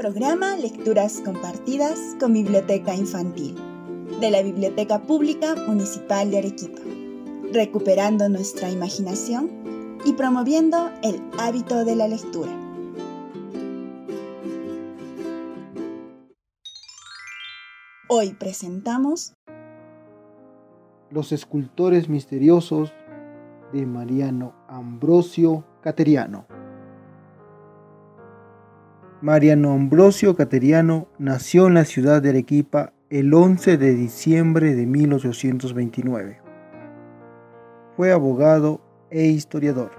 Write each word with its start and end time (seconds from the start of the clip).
programa 0.00 0.56
Lecturas 0.56 1.20
Compartidas 1.22 2.16
con 2.18 2.32
Biblioteca 2.32 2.94
Infantil 2.94 3.54
de 4.18 4.30
la 4.30 4.40
Biblioteca 4.40 5.02
Pública 5.02 5.54
Municipal 5.66 6.30
de 6.30 6.38
Arequipa, 6.38 6.80
recuperando 7.52 8.26
nuestra 8.30 8.70
imaginación 8.70 9.98
y 10.06 10.14
promoviendo 10.14 10.90
el 11.02 11.20
hábito 11.38 11.84
de 11.84 11.96
la 11.96 12.08
lectura. 12.08 12.50
Hoy 18.08 18.32
presentamos 18.32 19.34
Los 21.10 21.30
escultores 21.30 22.08
misteriosos 22.08 22.90
de 23.74 23.84
Mariano 23.84 24.54
Ambrosio 24.66 25.66
Cateriano. 25.82 26.59
Mariano 29.22 29.72
Ambrosio 29.74 30.34
Cateriano 30.34 31.06
nació 31.18 31.66
en 31.66 31.74
la 31.74 31.84
ciudad 31.84 32.22
de 32.22 32.30
Arequipa 32.30 32.94
el 33.10 33.34
11 33.34 33.76
de 33.76 33.94
diciembre 33.94 34.74
de 34.74 34.86
1829. 34.86 36.40
Fue 37.98 38.12
abogado 38.12 38.80
e 39.10 39.26
historiador. 39.26 39.90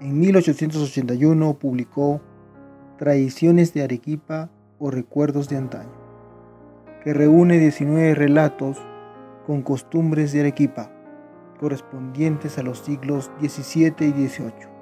En 0.00 0.18
1881 0.18 1.54
publicó 1.54 2.20
Tradiciones 2.98 3.72
de 3.74 3.84
Arequipa 3.84 4.50
o 4.80 4.90
Recuerdos 4.90 5.48
de 5.48 5.58
Antaño, 5.58 5.94
que 7.04 7.14
reúne 7.14 7.60
19 7.60 8.16
relatos 8.16 8.76
con 9.46 9.62
costumbres 9.62 10.32
de 10.32 10.40
Arequipa, 10.40 10.90
correspondientes 11.60 12.58
a 12.58 12.64
los 12.64 12.80
siglos 12.80 13.30
XVII 13.40 13.94
y 14.00 14.28
XVIII 14.28 14.73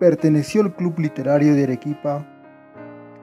Perteneció 0.00 0.62
al 0.62 0.74
Club 0.74 0.98
Literario 0.98 1.54
de 1.54 1.64
Arequipa. 1.64 2.26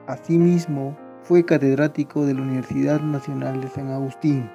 Asimismo, 0.06 0.96
fue 1.24 1.44
catedrático 1.44 2.24
de 2.24 2.34
la 2.34 2.42
Universidad 2.42 3.00
Nacional 3.00 3.60
de 3.60 3.66
San 3.66 3.90
Agustín 3.90 4.48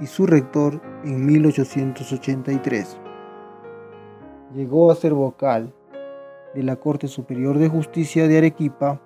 y 0.00 0.06
su 0.06 0.26
rector 0.26 0.80
en 1.04 1.26
1883. 1.26 2.98
Llegó 4.54 4.90
a 4.90 4.94
ser 4.94 5.12
vocal 5.12 5.74
de 6.54 6.62
la 6.62 6.76
Corte 6.76 7.06
Superior 7.06 7.58
de 7.58 7.68
Justicia 7.68 8.26
de 8.28 8.38
Arequipa, 8.38 9.02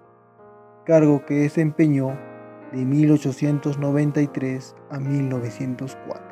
cargo 0.85 1.27
que 1.27 1.35
desempeñó 1.35 2.17
de 2.71 2.85
1893 2.85 4.77
a 4.89 5.01
1904. 5.01 6.23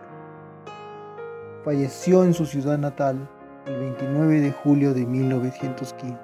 Falleció 1.65 2.23
en 2.23 2.35
su 2.35 2.47
ciudad 2.47 2.79
natal 2.79 3.29
el 3.69 3.79
29 3.81 4.41
de 4.41 4.53
julio 4.53 4.95
de 4.95 5.05
1915. 5.05 6.17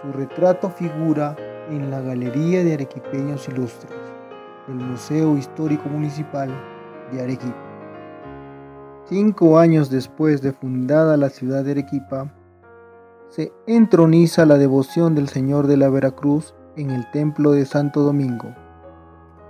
Su 0.00 0.12
retrato 0.12 0.70
figura 0.70 1.36
en 1.68 1.90
la 1.90 2.00
Galería 2.00 2.64
de 2.64 2.74
Arequipeños 2.74 3.46
Ilustres 3.48 3.92
del 4.66 4.76
Museo 4.76 5.36
Histórico 5.36 5.88
Municipal 5.90 6.50
de 7.12 7.22
Arequipa. 7.22 7.54
Cinco 9.08 9.58
años 9.58 9.90
después 9.90 10.40
de 10.40 10.52
fundada 10.52 11.16
la 11.18 11.28
ciudad 11.28 11.64
de 11.64 11.72
Arequipa, 11.72 12.32
se 13.28 13.52
entroniza 13.66 14.46
la 14.46 14.56
devoción 14.56 15.14
del 15.14 15.28
Señor 15.28 15.66
de 15.66 15.76
la 15.76 15.90
Veracruz 15.90 16.54
en 16.76 16.90
el 16.90 17.08
Templo 17.10 17.52
de 17.52 17.66
Santo 17.66 18.00
Domingo. 18.00 18.54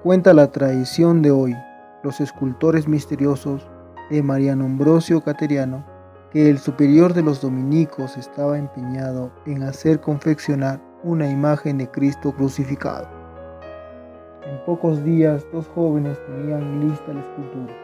Cuenta 0.03 0.35
la 0.35 0.51
tradición 0.51 1.23
de 1.23 1.31
hoy, 1.31 1.55
los 2.03 2.21
escultores 2.21 2.89
misteriosos 2.89 3.69
de 4.11 4.23
Mariano 4.23 4.65
Ambrosio 4.65 5.23
Cateriano 5.23 5.96
que 6.31 6.51
el 6.51 6.59
superior 6.59 7.15
de 7.15 7.23
los 7.23 7.41
dominicos 7.41 8.17
estaba 8.17 8.59
empeñado 8.59 9.31
en 9.47 9.63
hacer 9.63 10.01
confeccionar 10.01 10.81
una 11.05 11.31
imagen 11.31 11.79
de 11.79 11.89
Cristo 11.89 12.33
crucificado. 12.33 13.09
En 14.45 14.65
pocos 14.65 15.05
días 15.05 15.47
dos 15.53 15.69
jóvenes 15.69 16.19
tenían 16.27 16.89
lista 16.89 17.13
la 17.13 17.21
escultura. 17.21 17.75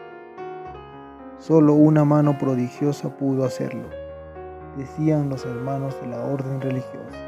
Solo 1.39 1.75
una 1.75 2.05
mano 2.05 2.37
prodigiosa 2.37 3.16
pudo 3.16 3.44
hacerlo, 3.44 3.89
decían 4.77 5.28
los 5.28 5.45
hermanos 5.45 6.00
de 6.00 6.09
la 6.09 6.21
orden 6.25 6.61
religiosa. 6.61 7.19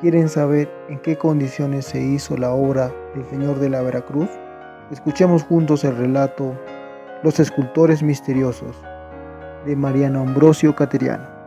¿Quieren 0.00 0.28
saber 0.28 0.70
en 0.88 1.00
qué 1.00 1.16
condiciones 1.16 1.86
se 1.86 2.00
hizo 2.00 2.36
la 2.36 2.52
obra 2.52 2.92
del 3.16 3.24
Señor 3.24 3.58
de 3.58 3.68
la 3.68 3.82
Veracruz? 3.82 4.30
Escuchemos 4.92 5.42
juntos 5.42 5.82
el 5.84 5.96
relato 5.96 6.54
Los 7.24 7.40
escultores 7.40 8.02
misteriosos 8.02 8.76
de 9.64 9.76
Mariano 9.76 10.20
Ambrosio 10.20 10.74
Cateriano. 10.74 11.38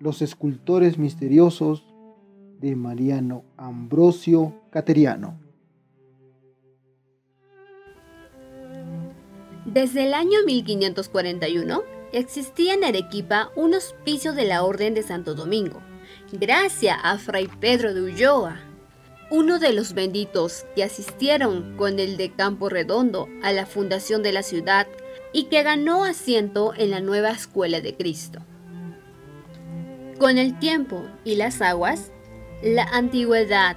Los 0.00 0.20
escultores 0.20 0.98
misteriosos 0.98 1.86
de 2.58 2.74
Mariano 2.74 3.44
Ambrosio 3.56 4.54
Cateriano. 4.70 5.38
Desde 9.64 10.04
el 10.04 10.14
año 10.14 10.40
1541 10.44 11.82
existía 12.12 12.74
en 12.74 12.84
Arequipa 12.84 13.50
un 13.56 13.74
hospicio 13.74 14.32
de 14.32 14.44
la 14.44 14.64
Orden 14.64 14.92
de 14.94 15.02
Santo 15.02 15.34
Domingo, 15.34 15.80
gracias 16.32 16.98
a 17.02 17.18
Fray 17.18 17.46
Pedro 17.60 17.92
de 17.92 18.00
Ulloa, 18.00 18.56
uno 19.30 19.58
de 19.58 19.74
los 19.74 19.92
benditos 19.92 20.64
que 20.74 20.82
asistieron 20.82 21.76
con 21.76 21.98
el 21.98 22.16
de 22.16 22.32
Campo 22.32 22.70
Redondo 22.70 23.28
a 23.42 23.52
la 23.52 23.66
fundación 23.66 24.22
de 24.22 24.32
la 24.32 24.42
ciudad 24.42 24.86
y 25.34 25.44
que 25.44 25.62
ganó 25.62 26.04
asiento 26.04 26.72
en 26.74 26.90
la 26.90 27.00
nueva 27.00 27.30
escuela 27.30 27.80
de 27.82 27.94
Cristo. 27.96 28.40
Con 30.18 30.38
el 30.38 30.58
tiempo 30.58 31.04
y 31.24 31.34
las 31.34 31.60
aguas, 31.60 32.12
la 32.62 32.84
antigüedad, 32.84 33.76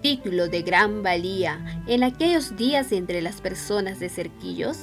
título 0.00 0.48
de 0.48 0.62
gran 0.62 1.02
valía 1.02 1.82
en 1.86 2.04
aquellos 2.04 2.56
días 2.56 2.90
entre 2.92 3.20
las 3.20 3.40
personas 3.40 4.00
de 4.00 4.08
cerquillos, 4.08 4.78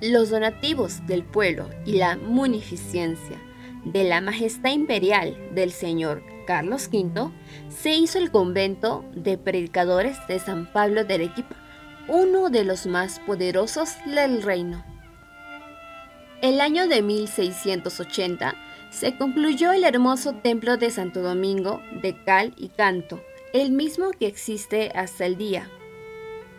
los 0.00 0.30
donativos 0.30 1.06
del 1.06 1.24
pueblo 1.24 1.68
y 1.84 1.92
la 1.92 2.16
munificencia 2.16 3.38
de 3.84 4.04
la 4.04 4.20
majestad 4.20 4.70
imperial 4.70 5.36
del 5.54 5.72
señor 5.72 6.22
Carlos 6.46 6.88
V, 6.92 7.30
se 7.68 7.94
hizo 7.94 8.18
el 8.18 8.30
convento 8.30 9.04
de 9.14 9.38
predicadores 9.38 10.18
de 10.28 10.38
San 10.38 10.66
Pablo 10.72 11.04
de 11.04 11.14
Arequipa, 11.14 11.56
uno 12.08 12.50
de 12.50 12.64
los 12.64 12.86
más 12.86 13.20
poderosos 13.20 13.94
del 14.06 14.42
reino. 14.42 14.84
El 16.40 16.60
año 16.60 16.88
de 16.88 17.02
1680 17.02 18.54
se 18.90 19.16
concluyó 19.16 19.72
el 19.72 19.84
hermoso 19.84 20.34
templo 20.34 20.76
de 20.76 20.90
Santo 20.90 21.22
Domingo 21.22 21.80
de 22.02 22.16
cal 22.24 22.52
y 22.56 22.68
canto, 22.68 23.22
el 23.52 23.70
mismo 23.72 24.10
que 24.10 24.26
existe 24.26 24.90
hasta 24.94 25.24
el 25.24 25.36
día. 25.36 25.70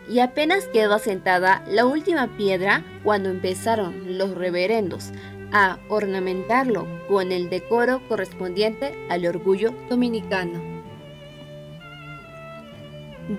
Y 0.09 0.19
apenas 0.19 0.67
quedó 0.67 0.95
asentada 0.95 1.63
la 1.67 1.85
última 1.85 2.35
piedra 2.37 2.83
cuando 3.03 3.29
empezaron 3.29 4.17
los 4.17 4.31
reverendos 4.35 5.11
a 5.53 5.77
ornamentarlo 5.87 6.87
con 7.07 7.31
el 7.31 7.49
decoro 7.49 8.01
correspondiente 8.09 8.97
al 9.09 9.25
orgullo 9.25 9.73
dominicano. 9.87 10.61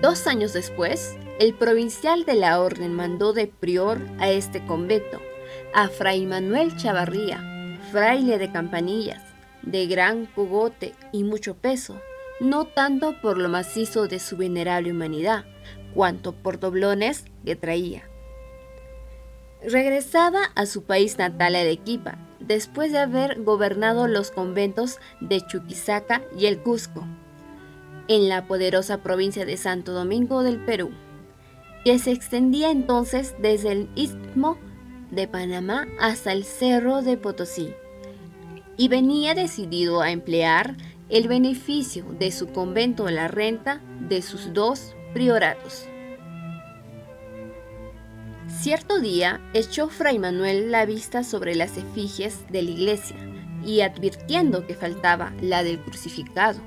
Dos 0.01 0.25
años 0.25 0.53
después, 0.53 1.17
el 1.39 1.53
provincial 1.53 2.23
de 2.25 2.35
la 2.35 2.61
orden 2.61 2.93
mandó 2.93 3.33
de 3.33 3.47
prior 3.47 3.99
a 4.19 4.31
este 4.31 4.65
convento 4.65 5.21
a 5.73 5.89
Fray 5.89 6.25
Manuel 6.25 6.75
Chavarría, 6.77 7.79
fraile 7.91 8.37
de 8.37 8.51
campanillas, 8.51 9.21
de 9.61 9.85
gran 9.85 10.25
cogote 10.25 10.93
y 11.11 11.23
mucho 11.23 11.55
peso, 11.55 11.99
no 12.39 12.65
tanto 12.65 13.19
por 13.21 13.37
lo 13.37 13.49
macizo 13.49 14.07
de 14.07 14.19
su 14.19 14.37
venerable 14.37 14.91
humanidad, 14.91 15.43
cuanto 15.93 16.31
por 16.31 16.59
doblones 16.59 17.25
que 17.43 17.55
traía 17.55 18.03
regresaba 19.69 20.51
a 20.55 20.65
su 20.65 20.83
país 20.83 21.17
natal 21.17 21.55
Arequipa, 21.55 22.17
después 22.39 22.91
de 22.91 22.99
haber 22.99 23.41
gobernado 23.43 24.07
los 24.07 24.31
conventos 24.31 24.99
de 25.19 25.41
Chuquisaca 25.41 26.21
y 26.37 26.45
el 26.45 26.59
Cusco, 26.59 27.05
en 28.07 28.29
la 28.29 28.47
poderosa 28.47 28.99
provincia 28.99 29.45
de 29.45 29.57
Santo 29.57 29.93
Domingo 29.93 30.43
del 30.43 30.63
Perú, 30.63 30.91
que 31.83 31.97
se 31.99 32.11
extendía 32.11 32.71
entonces 32.71 33.35
desde 33.39 33.71
el 33.71 33.89
istmo 33.95 34.57
de 35.11 35.27
Panamá 35.27 35.87
hasta 35.99 36.31
el 36.31 36.43
cerro 36.43 37.01
de 37.01 37.17
Potosí, 37.17 37.73
y 38.77 38.87
venía 38.87 39.33
decidido 39.33 40.01
a 40.01 40.11
emplear 40.11 40.75
el 41.09 41.27
beneficio 41.27 42.05
de 42.19 42.31
su 42.31 42.47
convento 42.47 43.07
en 43.07 43.15
la 43.15 43.27
renta 43.27 43.81
de 43.99 44.21
sus 44.21 44.53
dos 44.53 44.95
prioratos. 45.13 45.87
Cierto 48.65 48.99
día 48.99 49.41
echó 49.53 49.89
Fray 49.89 50.17
Manuel 50.17 50.71
la 50.71 50.87
vista 50.87 51.23
sobre 51.23 51.53
las 51.53 51.77
efigies 51.77 52.47
de 52.49 52.63
la 52.63 52.71
iglesia 52.71 53.15
y 53.63 53.81
advirtiendo 53.81 54.65
que 54.65 54.73
faltaba 54.73 55.33
la 55.39 55.61
del 55.61 55.79
crucificado, 55.79 56.59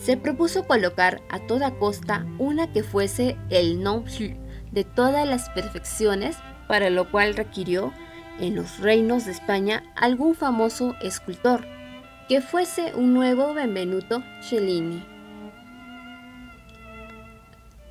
se 0.00 0.16
propuso 0.16 0.66
colocar 0.66 1.20
a 1.28 1.38
toda 1.40 1.72
costa 1.72 2.26
una 2.38 2.72
que 2.72 2.82
fuese 2.82 3.36
el 3.50 3.82
non 3.82 4.04
plus 4.04 4.38
de 4.72 4.84
todas 4.84 5.28
las 5.28 5.50
perfecciones, 5.50 6.38
para 6.66 6.88
lo 6.88 7.10
cual 7.10 7.34
requirió 7.34 7.92
en 8.40 8.56
los 8.56 8.78
reinos 8.78 9.26
de 9.26 9.32
España 9.32 9.84
algún 9.96 10.34
famoso 10.34 10.94
escultor, 11.02 11.66
que 12.26 12.40
fuese 12.40 12.94
un 12.94 13.12
nuevo 13.12 13.52
Benvenuto 13.52 14.24
Cellini. 14.40 15.04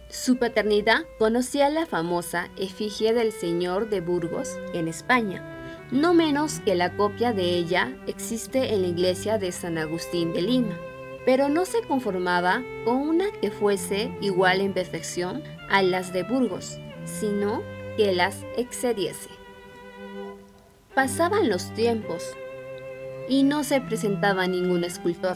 Su 0.09 0.37
paternidad 0.37 1.03
conocía 1.19 1.69
la 1.69 1.85
famosa 1.85 2.49
efigie 2.55 3.13
del 3.13 3.33
señor 3.33 3.89
de 3.89 3.99
Burgos 3.99 4.57
en 4.73 4.87
España, 4.87 5.43
no 5.91 6.13
menos 6.13 6.61
que 6.61 6.75
la 6.75 6.95
copia 6.95 7.33
de 7.33 7.43
ella 7.43 7.93
existe 8.07 8.73
en 8.73 8.83
la 8.83 8.87
iglesia 8.87 9.37
de 9.37 9.51
San 9.51 9.77
Agustín 9.77 10.31
de 10.31 10.41
Lima, 10.41 10.77
pero 11.25 11.49
no 11.49 11.65
se 11.65 11.81
conformaba 11.81 12.63
con 12.85 12.95
una 12.95 13.25
que 13.41 13.51
fuese 13.51 14.09
igual 14.21 14.61
en 14.61 14.73
perfección 14.73 15.43
a 15.69 15.81
las 15.81 16.13
de 16.13 16.23
Burgos, 16.23 16.79
sino 17.03 17.61
que 17.97 18.13
las 18.13 18.45
excediese. 18.55 19.29
Pasaban 20.95 21.49
los 21.49 21.73
tiempos 21.73 22.23
y 23.27 23.43
no 23.43 23.65
se 23.65 23.81
presentaba 23.81 24.47
ningún 24.47 24.85
escultor, 24.85 25.35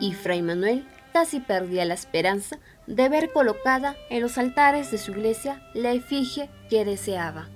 y 0.00 0.14
Fray 0.14 0.42
Manuel 0.42 0.84
casi 1.12 1.38
perdía 1.38 1.84
la 1.84 1.94
esperanza 1.94 2.58
de 2.90 3.08
ver 3.08 3.32
colocada 3.32 3.96
en 4.10 4.20
los 4.20 4.36
altares 4.36 4.90
de 4.90 4.98
su 4.98 5.12
iglesia 5.12 5.62
la 5.74 5.92
efigie 5.92 6.50
que 6.68 6.84
deseaba. 6.84 7.48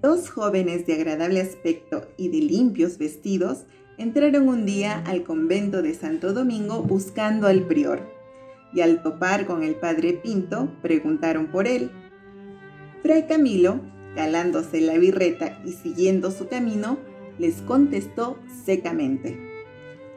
Dos 0.00 0.30
jóvenes 0.30 0.86
de 0.86 0.94
agradable 0.94 1.40
aspecto 1.40 2.06
y 2.16 2.28
de 2.28 2.38
limpios 2.38 2.96
vestidos 2.96 3.64
entraron 3.98 4.48
un 4.48 4.64
día 4.64 5.02
al 5.06 5.24
convento 5.24 5.82
de 5.82 5.94
Santo 5.94 6.32
Domingo 6.32 6.82
buscando 6.82 7.48
al 7.48 7.62
prior, 7.62 8.00
y 8.72 8.82
al 8.82 9.02
topar 9.02 9.46
con 9.46 9.62
el 9.62 9.74
padre 9.74 10.12
Pinto 10.12 10.70
preguntaron 10.80 11.46
por 11.48 11.66
él. 11.66 11.90
Fray 13.02 13.26
Camilo, 13.26 13.80
calándose 14.14 14.80
la 14.80 14.96
birreta 14.98 15.60
y 15.64 15.72
siguiendo 15.72 16.30
su 16.30 16.46
camino, 16.46 16.98
les 17.38 17.62
contestó 17.62 18.38
secamente. 18.64 19.38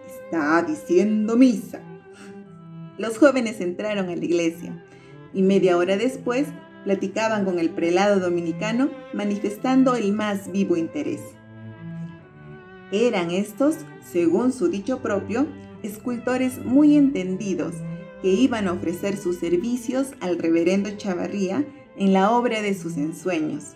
Está 0.05 0.61
diciendo 0.61 1.35
misa. 1.35 1.81
Los 2.99 3.17
jóvenes 3.17 3.61
entraron 3.61 4.09
a 4.09 4.15
la 4.15 4.25
iglesia 4.25 4.83
y 5.33 5.41
media 5.41 5.77
hora 5.77 5.95
después 5.95 6.47
platicaban 6.83 7.45
con 7.45 7.57
el 7.57 7.69
prelado 7.69 8.19
dominicano 8.19 8.89
manifestando 9.13 9.95
el 9.95 10.11
más 10.11 10.51
vivo 10.51 10.75
interés. 10.75 11.21
Eran 12.91 13.31
estos, 13.31 13.77
según 14.03 14.51
su 14.51 14.67
dicho 14.67 14.99
propio, 14.99 15.47
escultores 15.81 16.57
muy 16.65 16.97
entendidos 16.97 17.73
que 18.21 18.31
iban 18.31 18.67
a 18.67 18.73
ofrecer 18.73 19.15
sus 19.15 19.37
servicios 19.37 20.07
al 20.19 20.37
reverendo 20.37 20.89
Chavarría 20.97 21.65
en 21.95 22.11
la 22.11 22.31
obra 22.31 22.61
de 22.61 22.73
sus 22.73 22.97
ensueños. 22.97 23.75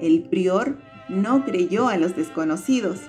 El 0.00 0.22
prior 0.30 0.78
no 1.10 1.44
creyó 1.44 1.88
a 1.88 1.98
los 1.98 2.16
desconocidos, 2.16 3.00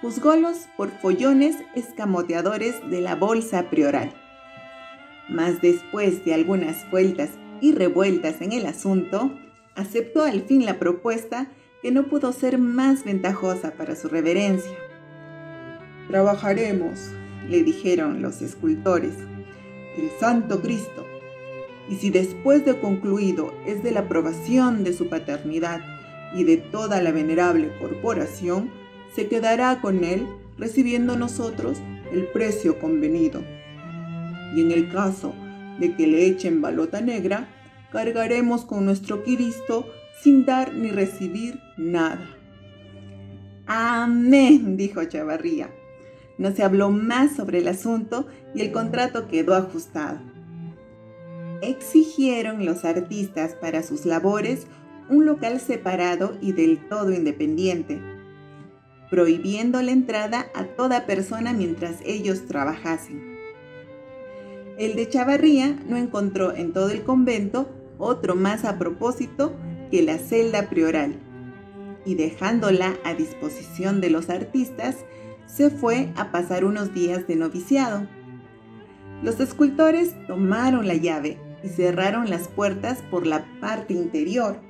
juzgólos 0.00 0.66
por 0.76 0.90
follones 0.90 1.54
escamoteadores 1.76 2.74
de 2.90 3.00
la 3.00 3.14
bolsa 3.14 3.70
prioral. 3.70 4.23
Mas 5.28 5.60
después 5.60 6.24
de 6.24 6.34
algunas 6.34 6.90
vueltas 6.90 7.30
y 7.60 7.72
revueltas 7.72 8.40
en 8.40 8.52
el 8.52 8.66
asunto, 8.66 9.32
aceptó 9.74 10.22
al 10.22 10.42
fin 10.42 10.64
la 10.64 10.78
propuesta 10.78 11.48
que 11.82 11.90
no 11.90 12.04
pudo 12.04 12.32
ser 12.32 12.58
más 12.58 13.04
ventajosa 13.04 13.72
para 13.72 13.96
su 13.96 14.08
reverencia. 14.08 14.76
Trabajaremos, 16.08 17.10
le 17.48 17.62
dijeron 17.62 18.22
los 18.22 18.42
escultores, 18.42 19.14
el 19.96 20.10
Santo 20.18 20.60
Cristo, 20.60 21.06
y 21.88 21.96
si 21.96 22.10
después 22.10 22.64
de 22.64 22.78
concluido 22.80 23.52
es 23.66 23.82
de 23.82 23.90
la 23.90 24.00
aprobación 24.00 24.84
de 24.84 24.92
su 24.92 25.08
paternidad 25.08 25.80
y 26.34 26.44
de 26.44 26.56
toda 26.56 27.00
la 27.02 27.12
venerable 27.12 27.70
corporación, 27.78 28.70
se 29.14 29.28
quedará 29.28 29.80
con 29.80 30.04
él 30.04 30.26
recibiendo 30.58 31.16
nosotros 31.16 31.78
el 32.12 32.26
precio 32.28 32.78
convenido. 32.78 33.42
Y 34.54 34.60
en 34.60 34.70
el 34.70 34.90
caso 34.90 35.34
de 35.78 35.94
que 35.96 36.06
le 36.06 36.26
echen 36.26 36.62
balota 36.62 37.00
negra, 37.00 37.48
cargaremos 37.92 38.64
con 38.64 38.84
nuestro 38.84 39.22
Cristo 39.24 39.86
sin 40.22 40.44
dar 40.44 40.74
ni 40.74 40.90
recibir 40.90 41.60
nada. 41.76 42.26
Amén, 43.66 44.76
dijo 44.76 45.04
Chavarría. 45.04 45.70
No 46.38 46.52
se 46.52 46.62
habló 46.62 46.90
más 46.90 47.36
sobre 47.36 47.58
el 47.58 47.68
asunto 47.68 48.26
y 48.54 48.60
el 48.60 48.72
contrato 48.72 49.28
quedó 49.28 49.54
ajustado. 49.54 50.18
Exigieron 51.62 52.66
los 52.66 52.84
artistas 52.84 53.54
para 53.54 53.82
sus 53.82 54.04
labores 54.04 54.66
un 55.08 55.26
local 55.26 55.60
separado 55.60 56.36
y 56.40 56.52
del 56.52 56.88
todo 56.88 57.12
independiente, 57.12 58.00
prohibiendo 59.10 59.80
la 59.82 59.92
entrada 59.92 60.46
a 60.54 60.64
toda 60.64 61.06
persona 61.06 61.52
mientras 61.52 62.00
ellos 62.04 62.46
trabajasen. 62.46 63.33
El 64.78 64.96
de 64.96 65.08
Chavarría 65.08 65.78
no 65.88 65.96
encontró 65.96 66.54
en 66.54 66.72
todo 66.72 66.90
el 66.90 67.04
convento 67.04 67.68
otro 67.98 68.34
más 68.34 68.64
a 68.64 68.78
propósito 68.78 69.54
que 69.90 70.02
la 70.02 70.18
celda 70.18 70.68
prioral, 70.68 71.14
y 72.04 72.16
dejándola 72.16 72.94
a 73.04 73.14
disposición 73.14 74.00
de 74.00 74.10
los 74.10 74.30
artistas, 74.30 74.96
se 75.46 75.70
fue 75.70 76.12
a 76.16 76.32
pasar 76.32 76.64
unos 76.64 76.92
días 76.92 77.26
de 77.26 77.36
noviciado. 77.36 78.08
Los 79.22 79.40
escultores 79.40 80.14
tomaron 80.26 80.88
la 80.88 80.94
llave 80.94 81.38
y 81.62 81.68
cerraron 81.68 82.28
las 82.28 82.48
puertas 82.48 83.02
por 83.10 83.26
la 83.26 83.44
parte 83.60 83.94
interior 83.94 84.60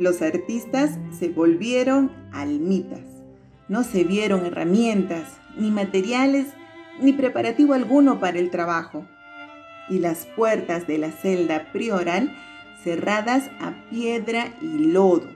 los 0.00 0.22
artistas 0.22 0.98
se 1.10 1.28
volvieron 1.28 2.10
almitas. 2.32 3.02
No 3.68 3.84
se 3.84 4.02
vieron 4.02 4.46
herramientas, 4.46 5.38
ni 5.58 5.70
materiales, 5.70 6.46
ni 7.00 7.12
preparativo 7.12 7.74
alguno 7.74 8.20
para 8.20 8.38
el 8.38 8.50
trabajo. 8.50 9.06
Y 9.88 9.98
las 9.98 10.26
puertas 10.26 10.86
de 10.86 10.98
la 10.98 11.10
celda 11.10 11.72
prioral 11.72 12.36
cerradas 12.82 13.50
a 13.60 13.74
piedra 13.90 14.54
y 14.60 14.78
lodo. 14.78 15.28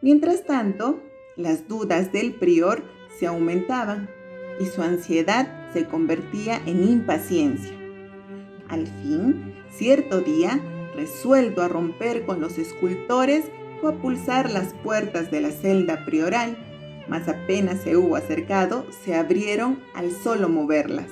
Mientras 0.00 0.44
tanto, 0.44 1.02
las 1.36 1.68
dudas 1.68 2.12
del 2.12 2.34
prior 2.34 2.82
se 3.18 3.26
aumentaban 3.26 4.08
y 4.60 4.66
su 4.66 4.82
ansiedad 4.82 5.48
se 5.72 5.86
convertía 5.86 6.60
en 6.66 6.82
impaciencia. 6.82 7.72
Al 8.68 8.86
fin, 8.86 9.54
cierto 9.70 10.20
día, 10.20 10.60
resuelto 10.94 11.62
a 11.62 11.68
romper 11.68 12.24
con 12.26 12.40
los 12.40 12.58
escultores, 12.58 13.44
fue 13.80 13.92
a 13.92 13.96
pulsar 13.96 14.50
las 14.50 14.74
puertas 14.74 15.30
de 15.30 15.40
la 15.40 15.50
celda 15.50 16.04
prioral, 16.04 16.56
mas 17.12 17.28
apenas 17.28 17.82
se 17.82 17.94
hubo 17.94 18.16
acercado, 18.16 18.86
se 19.04 19.14
abrieron 19.14 19.80
al 19.94 20.12
solo 20.12 20.48
moverlas. 20.48 21.08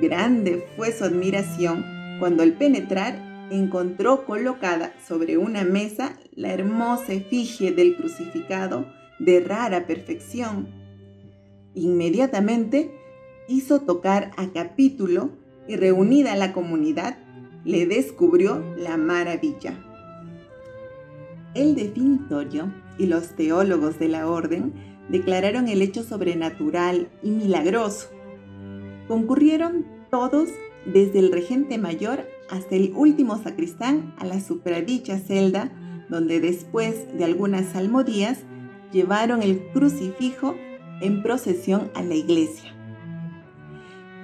Grande 0.00 0.64
fue 0.76 0.92
su 0.92 1.02
admiración 1.02 1.84
cuando 2.20 2.44
al 2.44 2.52
penetrar 2.52 3.48
encontró 3.50 4.24
colocada 4.26 4.94
sobre 5.04 5.38
una 5.38 5.64
mesa 5.64 6.16
la 6.36 6.52
hermosa 6.52 7.14
efigie 7.14 7.72
del 7.72 7.96
crucificado 7.96 8.86
de 9.18 9.40
rara 9.40 9.88
perfección. 9.88 10.68
Inmediatamente 11.74 12.92
hizo 13.48 13.80
tocar 13.80 14.30
a 14.36 14.52
capítulo 14.52 15.30
y 15.66 15.74
reunida 15.74 16.36
la 16.36 16.52
comunidad 16.52 17.18
le 17.64 17.86
descubrió 17.86 18.62
la 18.76 18.96
maravilla. 18.96 19.87
El 21.58 21.74
definitorio 21.74 22.72
y 22.98 23.06
los 23.06 23.34
teólogos 23.34 23.98
de 23.98 24.06
la 24.06 24.28
orden 24.28 24.74
declararon 25.08 25.66
el 25.66 25.82
hecho 25.82 26.04
sobrenatural 26.04 27.08
y 27.20 27.30
milagroso. 27.30 28.10
Concurrieron 29.08 29.84
todos 30.08 30.50
desde 30.86 31.18
el 31.18 31.32
regente 31.32 31.76
mayor 31.76 32.28
hasta 32.48 32.76
el 32.76 32.92
último 32.94 33.42
sacristán 33.42 34.14
a 34.18 34.24
la 34.24 34.40
supradicha 34.40 35.18
celda, 35.18 35.72
donde 36.08 36.38
después 36.38 36.94
de 37.18 37.24
algunas 37.24 37.72
salmodías 37.72 38.38
llevaron 38.92 39.42
el 39.42 39.58
crucifijo 39.72 40.54
en 41.00 41.24
procesión 41.24 41.90
a 41.96 42.04
la 42.04 42.14
iglesia. 42.14 42.72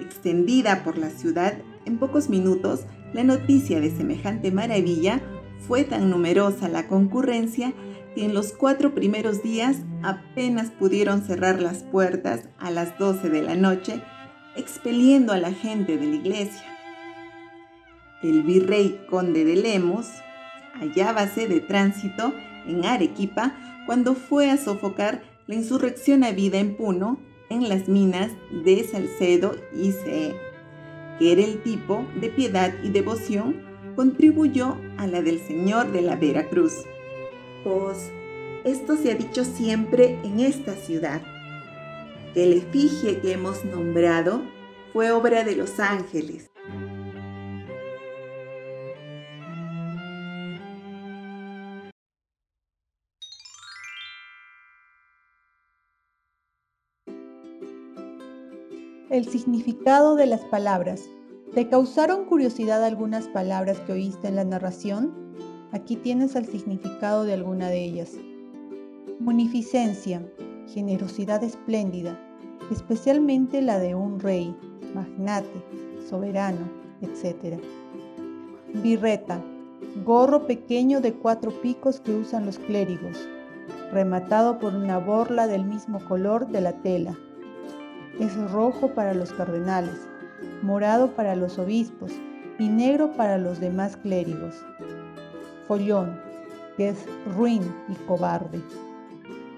Extendida 0.01 0.85
por 0.85 0.99
la 0.99 1.11
ciudad, 1.11 1.59
en 1.85 1.99
pocos 1.99 2.29
minutos 2.29 2.87
la 3.13 3.25
noticia 3.25 3.81
de 3.81 3.91
semejante 3.91 4.53
maravilla 4.53 5.21
fue 5.61 5.85
tan 5.85 6.11
numerosa 6.11 6.69
la 6.69 6.87
concurrencia 6.87 7.73
que 8.15 8.25
en 8.25 8.35
los 8.35 8.53
cuatro 8.53 8.95
primeros 8.95 9.43
días 9.43 9.79
apenas 10.03 10.71
pudieron 10.71 11.23
cerrar 11.23 11.61
las 11.61 11.83
puertas 11.83 12.49
a 12.59 12.71
las 12.71 12.99
12 12.99 13.29
de 13.31 13.43
la 13.43 13.57
noche, 13.57 14.03
expeliendo 14.57 15.33
a 15.33 15.39
la 15.39 15.53
gente 15.53 15.97
de 15.97 16.07
la 16.07 16.15
iglesia. 16.15 16.65
El 18.23 18.43
virrey 18.43 19.01
conde 19.11 19.45
de 19.45 19.57
Lemos 19.57 20.07
hallábase 20.75 21.49
de 21.49 21.61
tránsito 21.61 22.33
en 22.67 22.85
Arequipa 22.85 23.55
cuando 23.87 24.15
fue 24.15 24.51
a 24.51 24.57
sofocar 24.57 25.23
la 25.47 25.55
insurrección 25.57 26.25
habida 26.25 26.59
en 26.59 26.77
Puno 26.77 27.19
en 27.51 27.69
las 27.69 27.89
minas 27.89 28.31
de 28.65 28.83
Salcedo 28.85 29.57
y 29.75 29.93
Ce, 29.93 30.35
que 31.19 31.33
era 31.33 31.43
el 31.43 31.63
tipo 31.63 32.07
de 32.21 32.29
piedad 32.29 32.73
y 32.83 32.89
devoción, 32.89 33.63
contribuyó 33.95 34.77
a 34.99 35.07
la 35.07 35.23
del 35.23 35.41
Señor 35.41 35.93
de 35.93 36.03
la 36.03 36.17
Veracruz. 36.17 36.85
Pues 37.63 38.11
esto 38.65 38.97
se 38.97 39.13
ha 39.13 39.15
dicho 39.15 39.45
siempre 39.45 40.19
en 40.25 40.41
esta 40.41 40.75
ciudad, 40.75 41.23
que 42.33 42.45
el 42.45 42.55
efigie 42.55 43.21
que 43.21 43.33
hemos 43.33 43.65
nombrado 43.65 44.43
fue 44.93 45.11
obra 45.11 45.45
de 45.45 45.57
los 45.57 45.79
ángeles. 45.81 46.51
El 59.11 59.29
significado 59.29 60.17
de 60.17 60.27
las 60.27 60.41
palabras. 60.47 61.09
¿Te 61.55 61.69
causaron 61.69 62.25
curiosidad 62.25 62.83
algunas 62.83 63.29
palabras 63.29 63.79
que 63.87 63.93
oíste 63.93 64.27
en 64.27 64.35
la 64.35 64.45
narración? 64.45 65.15
Aquí 65.71 65.95
tienes 65.95 66.35
el 66.35 66.47
significado 66.47 67.23
de 67.23 67.35
alguna 67.35 67.69
de 67.69 67.85
ellas. 67.85 68.11
Munificencia, 69.21 70.21
generosidad 70.67 71.45
espléndida, 71.45 72.19
especialmente 72.73 73.63
la 73.63 73.79
de 73.79 73.95
un 73.95 74.19
rey, 74.19 74.53
magnate, 74.97 75.63
soberano, 76.11 76.69
etc. 77.03 77.61
Birreta, 78.83 79.41
gorro 80.05 80.49
pequeño 80.49 81.01
de 81.01 81.13
cuatro 81.13 81.53
picos 81.63 82.01
que 82.01 82.17
usan 82.17 82.47
los 82.47 82.59
clérigos, 82.59 83.29
rematado 83.93 84.59
por 84.59 84.75
una 84.75 84.99
borla 84.99 85.47
del 85.47 85.65
mismo 85.65 86.01
color 86.09 86.49
de 86.49 86.61
la 86.61 86.73
tela, 86.83 87.17
es 88.19 88.35
rojo 88.51 88.89
para 88.89 89.15
los 89.15 89.33
cardenales, 89.33 90.09
morado 90.65 91.15
para 91.15 91.37
los 91.37 91.59
obispos 91.59 92.11
y 92.59 92.69
negro 92.69 93.13
para 93.13 93.37
los 93.37 93.61
demás 93.61 93.99
clérigos. 93.99 94.65
Follón, 95.69 96.19
que 96.77 96.89
es 96.89 97.07
ruin 97.37 97.63
y 97.89 97.95
cobarde. 98.07 98.63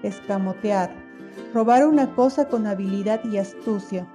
Escamotear, 0.03 0.91
robar 1.53 1.87
una 1.87 2.13
cosa 2.13 2.49
con 2.49 2.67
habilidad 2.67 3.23
y 3.23 3.37
astucia, 3.37 4.05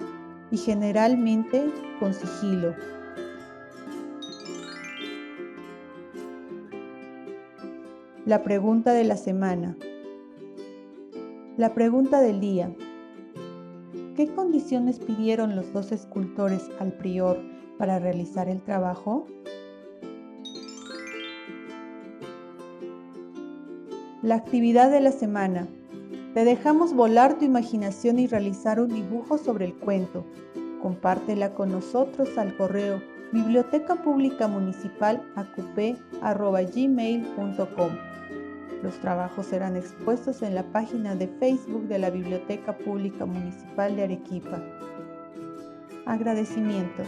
y 0.51 0.57
generalmente 0.57 1.65
con 1.99 2.13
sigilo. 2.13 2.75
La 8.25 8.43
pregunta 8.43 8.93
de 8.93 9.03
la 9.03 9.17
semana. 9.17 9.75
La 11.57 11.73
pregunta 11.73 12.21
del 12.21 12.39
día. 12.39 12.71
¿Qué 14.15 14.27
condiciones 14.27 14.99
pidieron 14.99 15.55
los 15.55 15.73
dos 15.73 15.91
escultores 15.91 16.69
al 16.79 16.91
prior 16.91 17.39
para 17.79 17.97
realizar 17.97 18.47
el 18.47 18.61
trabajo? 18.61 19.25
La 24.21 24.35
actividad 24.35 24.91
de 24.91 24.99
la 24.99 25.11
semana. 25.11 25.67
Te 26.35 26.45
dejamos 26.45 26.93
volar 26.93 27.39
tu 27.39 27.45
imaginación 27.45 28.19
y 28.19 28.27
realizar 28.27 28.79
un 28.79 28.89
dibujo 28.89 29.39
sobre 29.39 29.65
el 29.65 29.73
cuento. 29.73 30.23
Compártela 30.81 31.55
con 31.55 31.71
nosotros 31.71 32.37
al 32.37 32.55
correo 32.55 33.01
biblioteca 33.31 33.95
municipal 34.47 35.23
los 38.83 38.99
trabajos 38.99 39.45
serán 39.45 39.77
expuestos 39.77 40.41
en 40.41 40.55
la 40.55 40.63
página 40.63 41.15
de 41.15 41.27
Facebook 41.27 41.87
de 41.87 41.99
la 41.99 42.09
Biblioteca 42.09 42.77
Pública 42.77 43.25
Municipal 43.25 43.95
de 43.95 44.03
Arequipa. 44.03 44.61
Agradecimiento. 46.05 47.03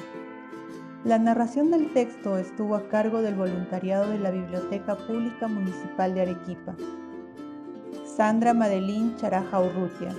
La 1.03 1.19
narración 1.19 1.71
del 1.71 1.91
texto 1.91 2.37
estuvo 2.37 2.75
a 2.75 2.87
cargo 2.87 3.21
del 3.21 3.35
voluntariado 3.35 4.09
de 4.09 4.19
la 4.19 4.31
Biblioteca 4.31 4.95
Pública 4.95 5.49
Municipal 5.49 6.13
de 6.15 6.21
Arequipa. 6.21 6.75
Sandra 8.05 8.53
Madeline 8.53 9.13
Charaja 9.17 9.59
Urrutia. 9.59 10.15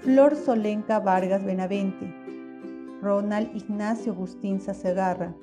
Flor 0.00 0.36
Solenca 0.36 1.00
Vargas 1.00 1.44
Benavente. 1.44 2.12
Ronald 3.02 3.54
Ignacio 3.54 4.12
Agustín 4.12 4.58
Sacegarra. 4.58 5.34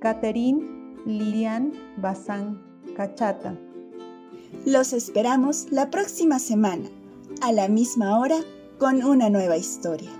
Catherine 0.00 0.96
Lilian 1.06 1.72
Bazán 1.96 2.60
Cachata. 2.94 3.56
Los 4.64 4.92
esperamos 4.92 5.66
la 5.70 5.90
próxima 5.90 6.38
semana, 6.38 6.88
a 7.40 7.52
la 7.52 7.68
misma 7.68 8.18
hora, 8.18 8.38
con 8.78 9.04
una 9.04 9.30
nueva 9.30 9.56
historia. 9.56 10.10